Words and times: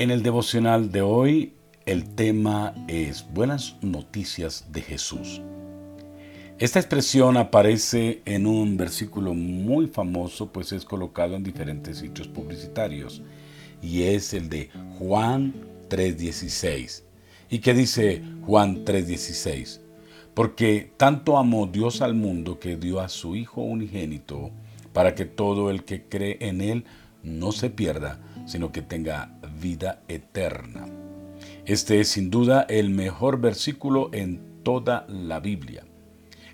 En 0.00 0.12
el 0.12 0.22
devocional 0.22 0.92
de 0.92 1.02
hoy 1.02 1.54
el 1.84 2.14
tema 2.14 2.72
es 2.86 3.26
Buenas 3.34 3.74
noticias 3.82 4.66
de 4.70 4.80
Jesús. 4.80 5.42
Esta 6.60 6.78
expresión 6.78 7.36
aparece 7.36 8.22
en 8.24 8.46
un 8.46 8.76
versículo 8.76 9.34
muy 9.34 9.88
famoso, 9.88 10.52
pues 10.52 10.70
es 10.70 10.84
colocado 10.84 11.34
en 11.34 11.42
diferentes 11.42 11.98
sitios 11.98 12.28
publicitarios, 12.28 13.22
y 13.82 14.04
es 14.04 14.34
el 14.34 14.48
de 14.48 14.70
Juan 15.00 15.52
3.16. 15.90 17.02
¿Y 17.50 17.58
qué 17.58 17.74
dice 17.74 18.22
Juan 18.42 18.84
3.16? 18.84 19.80
Porque 20.32 20.92
tanto 20.96 21.38
amó 21.38 21.66
Dios 21.66 22.02
al 22.02 22.14
mundo 22.14 22.60
que 22.60 22.76
dio 22.76 23.00
a 23.00 23.08
su 23.08 23.34
Hijo 23.34 23.62
unigénito, 23.62 24.52
para 24.92 25.16
que 25.16 25.24
todo 25.24 25.70
el 25.70 25.82
que 25.82 26.04
cree 26.04 26.36
en 26.38 26.60
Él 26.60 26.84
no 27.24 27.50
se 27.50 27.68
pierda, 27.68 28.20
sino 28.46 28.70
que 28.70 28.80
tenga 28.80 29.37
vida 29.60 30.02
eterna. 30.08 30.86
Este 31.64 32.00
es 32.00 32.08
sin 32.08 32.30
duda 32.30 32.62
el 32.68 32.90
mejor 32.90 33.40
versículo 33.40 34.10
en 34.12 34.62
toda 34.62 35.06
la 35.08 35.40
Biblia. 35.40 35.84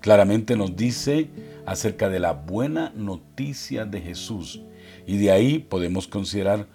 Claramente 0.00 0.56
nos 0.56 0.76
dice 0.76 1.30
acerca 1.66 2.08
de 2.08 2.20
la 2.20 2.32
buena 2.32 2.92
noticia 2.94 3.84
de 3.84 4.00
Jesús 4.00 4.60
y 5.06 5.16
de 5.16 5.30
ahí 5.30 5.58
podemos 5.58 6.06
considerar 6.06 6.66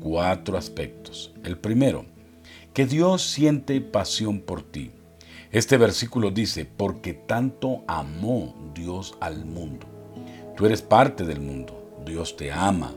cuatro 0.00 0.56
aspectos. 0.56 1.32
El 1.44 1.58
primero, 1.58 2.04
que 2.72 2.86
Dios 2.86 3.22
siente 3.22 3.80
pasión 3.80 4.40
por 4.40 4.62
ti. 4.62 4.92
Este 5.50 5.78
versículo 5.78 6.30
dice, 6.30 6.66
porque 6.66 7.14
tanto 7.14 7.82
amó 7.88 8.54
Dios 8.74 9.16
al 9.20 9.44
mundo. 9.44 9.86
Tú 10.56 10.66
eres 10.66 10.82
parte 10.82 11.24
del 11.24 11.40
mundo, 11.40 12.02
Dios 12.04 12.36
te 12.36 12.52
ama, 12.52 12.94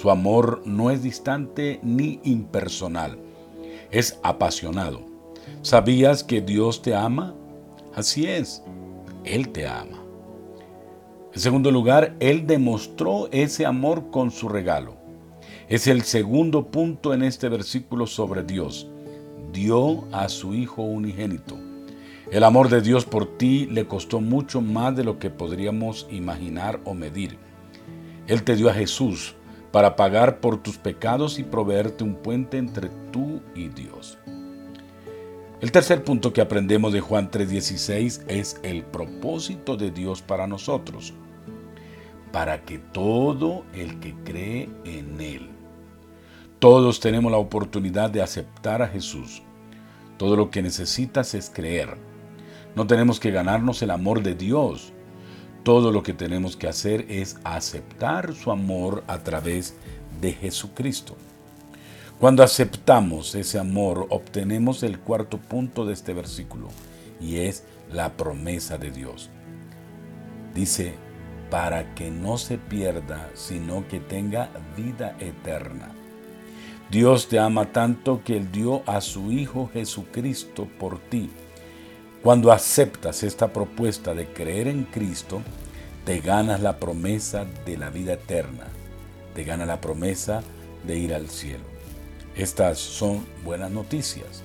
su 0.00 0.10
amor 0.10 0.62
no 0.64 0.90
es 0.90 1.02
distante 1.02 1.78
ni 1.82 2.20
impersonal, 2.24 3.18
es 3.90 4.18
apasionado. 4.22 5.02
¿Sabías 5.60 6.24
que 6.24 6.40
Dios 6.40 6.80
te 6.80 6.94
ama? 6.94 7.34
Así 7.94 8.24
es, 8.24 8.62
Él 9.24 9.50
te 9.50 9.66
ama. 9.66 10.02
En 11.34 11.38
segundo 11.38 11.70
lugar, 11.70 12.16
Él 12.18 12.46
demostró 12.46 13.28
ese 13.30 13.66
amor 13.66 14.10
con 14.10 14.30
su 14.30 14.48
regalo. 14.48 14.96
Es 15.68 15.86
el 15.86 16.00
segundo 16.00 16.68
punto 16.70 17.12
en 17.12 17.22
este 17.22 17.50
versículo 17.50 18.06
sobre 18.06 18.42
Dios. 18.42 18.88
Dio 19.52 20.06
a 20.12 20.30
su 20.30 20.54
Hijo 20.54 20.80
unigénito. 20.80 21.58
El 22.30 22.44
amor 22.44 22.70
de 22.70 22.80
Dios 22.80 23.04
por 23.04 23.36
ti 23.36 23.66
le 23.66 23.86
costó 23.86 24.22
mucho 24.22 24.62
más 24.62 24.96
de 24.96 25.04
lo 25.04 25.18
que 25.18 25.28
podríamos 25.28 26.06
imaginar 26.10 26.80
o 26.86 26.94
medir. 26.94 27.36
Él 28.28 28.44
te 28.44 28.56
dio 28.56 28.70
a 28.70 28.74
Jesús, 28.74 29.34
para 29.72 29.96
pagar 29.96 30.40
por 30.40 30.62
tus 30.62 30.78
pecados 30.78 31.38
y 31.38 31.44
proveerte 31.44 32.04
un 32.04 32.14
puente 32.14 32.58
entre 32.58 32.90
tú 33.12 33.40
y 33.54 33.68
Dios. 33.68 34.18
El 35.60 35.72
tercer 35.72 36.02
punto 36.04 36.32
que 36.32 36.40
aprendemos 36.40 36.92
de 36.92 37.00
Juan 37.00 37.30
3:16 37.30 38.22
es 38.28 38.58
el 38.62 38.82
propósito 38.82 39.76
de 39.76 39.90
Dios 39.90 40.22
para 40.22 40.46
nosotros, 40.46 41.12
para 42.32 42.62
que 42.62 42.78
todo 42.78 43.64
el 43.74 44.00
que 44.00 44.14
cree 44.24 44.70
en 44.84 45.20
Él. 45.20 45.50
Todos 46.58 47.00
tenemos 47.00 47.30
la 47.30 47.38
oportunidad 47.38 48.10
de 48.10 48.22
aceptar 48.22 48.82
a 48.82 48.88
Jesús. 48.88 49.42
Todo 50.16 50.36
lo 50.36 50.50
que 50.50 50.62
necesitas 50.62 51.34
es 51.34 51.50
creer. 51.50 51.96
No 52.74 52.86
tenemos 52.86 53.20
que 53.20 53.30
ganarnos 53.30 53.82
el 53.82 53.90
amor 53.90 54.22
de 54.22 54.34
Dios, 54.34 54.92
todo 55.62 55.92
lo 55.92 56.02
que 56.02 56.14
tenemos 56.14 56.56
que 56.56 56.68
hacer 56.68 57.06
es 57.08 57.36
aceptar 57.44 58.34
su 58.34 58.50
amor 58.50 59.04
a 59.06 59.18
través 59.18 59.74
de 60.20 60.32
Jesucristo. 60.32 61.16
Cuando 62.18 62.42
aceptamos 62.42 63.34
ese 63.34 63.58
amor, 63.58 64.06
obtenemos 64.10 64.82
el 64.82 64.98
cuarto 64.98 65.38
punto 65.38 65.86
de 65.86 65.94
este 65.94 66.12
versículo, 66.12 66.68
y 67.20 67.36
es 67.36 67.64
la 67.92 68.12
promesa 68.16 68.78
de 68.78 68.90
Dios. 68.90 69.30
Dice, 70.54 70.94
para 71.50 71.94
que 71.94 72.10
no 72.10 72.38
se 72.38 72.58
pierda, 72.58 73.30
sino 73.34 73.86
que 73.88 74.00
tenga 74.00 74.50
vida 74.76 75.16
eterna. 75.18 75.92
Dios 76.90 77.28
te 77.28 77.38
ama 77.38 77.72
tanto 77.72 78.22
que 78.24 78.36
Él 78.36 78.50
dio 78.50 78.82
a 78.86 79.00
su 79.00 79.30
Hijo 79.30 79.70
Jesucristo 79.72 80.68
por 80.78 80.98
ti 80.98 81.30
cuando 82.22 82.52
aceptas 82.52 83.22
esta 83.22 83.52
propuesta 83.52 84.14
de 84.14 84.26
creer 84.26 84.68
en 84.68 84.84
Cristo, 84.84 85.40
te 86.04 86.20
ganas 86.20 86.60
la 86.60 86.78
promesa 86.78 87.46
de 87.64 87.78
la 87.78 87.88
vida 87.88 88.14
eterna, 88.14 88.66
te 89.34 89.44
ganas 89.44 89.66
la 89.66 89.80
promesa 89.80 90.42
de 90.86 90.98
ir 90.98 91.14
al 91.14 91.30
cielo. 91.30 91.64
Estas 92.36 92.78
son 92.78 93.24
buenas 93.44 93.70
noticias. 93.70 94.42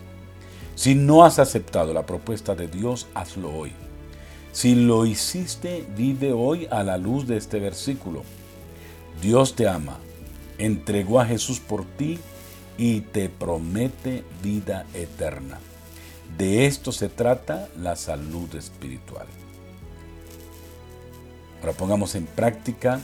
Si 0.76 0.96
no 0.96 1.26
has 1.26 1.40
aceptado 1.40 1.94
la 1.94 2.06
propuesta 2.06 2.56
de 2.56 2.68
Dios, 2.68 3.08
hazlo 3.14 3.54
hoy. 3.54 3.72
Si 4.54 4.76
lo 4.76 5.06
hiciste, 5.06 5.86
vive 5.98 6.32
hoy 6.32 6.68
a 6.72 6.84
la 6.84 6.98
luz 6.98 7.28
de 7.28 7.36
este 7.36 7.60
versículo. 7.60 8.24
Dios 9.22 9.56
te 9.56 9.68
ama, 9.68 9.98
entregó 10.58 11.20
a 11.20 11.26
Jesús 11.26 11.60
por 11.60 11.84
ti 11.84 12.20
y 12.78 13.02
te 13.02 13.28
promete 13.28 14.24
vida 14.42 14.86
eterna. 14.94 15.60
De 16.38 16.66
esto 16.66 16.92
se 16.92 17.08
trata 17.08 17.70
la 17.78 17.96
salud 17.96 18.54
espiritual. 18.56 19.28
Ahora 21.62 21.74
pongamos 21.74 22.16
en 22.16 22.26
práctica 22.26 23.00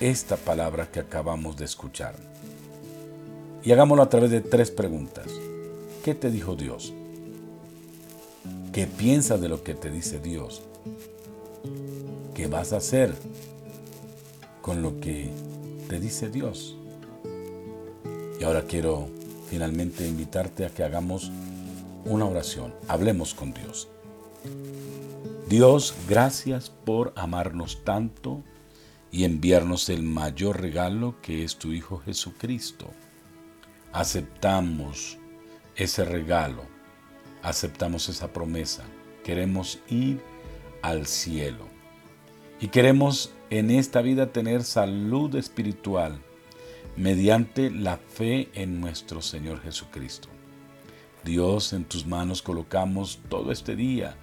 esta 0.00 0.36
palabra 0.36 0.90
que 0.90 1.00
acabamos 1.00 1.56
de 1.56 1.64
escuchar. 1.64 2.14
Y 3.62 3.72
hagámoslo 3.72 4.02
a 4.02 4.08
través 4.08 4.30
de 4.30 4.40
tres 4.40 4.70
preguntas. 4.70 5.26
¿Qué 6.04 6.14
te 6.14 6.30
dijo 6.30 6.56
Dios? 6.56 6.92
¿Qué 8.72 8.86
piensas 8.86 9.40
de 9.40 9.48
lo 9.48 9.62
que 9.62 9.74
te 9.74 9.90
dice 9.90 10.18
Dios? 10.18 10.62
¿Qué 12.34 12.46
vas 12.46 12.72
a 12.72 12.76
hacer 12.76 13.14
con 14.62 14.82
lo 14.82 15.00
que 15.00 15.30
te 15.88 15.98
dice 15.98 16.28
Dios? 16.28 16.76
Y 18.40 18.44
ahora 18.44 18.62
quiero 18.62 19.08
finalmente 19.48 20.06
invitarte 20.06 20.64
a 20.64 20.70
que 20.70 20.84
hagamos 20.84 21.32
una 22.08 22.24
oración. 22.24 22.74
Hablemos 22.88 23.34
con 23.34 23.52
Dios. 23.52 23.88
Dios, 25.48 25.94
gracias 26.08 26.70
por 26.70 27.12
amarnos 27.16 27.84
tanto 27.84 28.42
y 29.10 29.24
enviarnos 29.24 29.88
el 29.88 30.02
mayor 30.02 30.60
regalo 30.60 31.16
que 31.22 31.44
es 31.44 31.56
tu 31.56 31.72
Hijo 31.72 31.98
Jesucristo. 31.98 32.90
Aceptamos 33.92 35.18
ese 35.76 36.04
regalo, 36.04 36.64
aceptamos 37.42 38.08
esa 38.08 38.32
promesa. 38.32 38.84
Queremos 39.24 39.80
ir 39.88 40.20
al 40.82 41.06
cielo 41.06 41.66
y 42.60 42.68
queremos 42.68 43.32
en 43.50 43.70
esta 43.70 44.02
vida 44.02 44.32
tener 44.32 44.64
salud 44.64 45.34
espiritual 45.36 46.20
mediante 46.96 47.70
la 47.70 47.96
fe 47.96 48.48
en 48.54 48.80
nuestro 48.80 49.22
Señor 49.22 49.62
Jesucristo. 49.62 50.28
Dios, 51.24 51.72
en 51.72 51.84
tus 51.84 52.06
manos 52.06 52.42
colocamos 52.42 53.20
todo 53.28 53.52
este 53.52 53.76
día, 53.76 54.16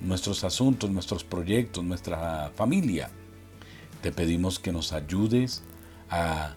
nuestros 0.00 0.44
asuntos, 0.44 0.90
nuestros 0.90 1.24
proyectos, 1.24 1.84
nuestra 1.84 2.50
familia. 2.54 3.10
Te 4.02 4.12
pedimos 4.12 4.58
que 4.58 4.72
nos 4.72 4.92
ayudes 4.92 5.62
a 6.10 6.54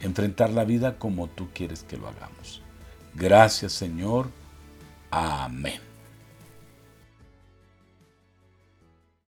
enfrentar 0.00 0.50
la 0.50 0.64
vida 0.64 0.98
como 0.98 1.28
tú 1.28 1.48
quieres 1.54 1.82
que 1.82 1.96
lo 1.96 2.08
hagamos. 2.08 2.62
Gracias 3.14 3.72
Señor. 3.72 4.30
Amén. 5.10 5.93